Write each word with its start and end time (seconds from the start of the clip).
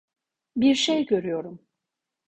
Bir 0.57 0.75
şey 0.75 1.05
görüyorum. 1.05 1.61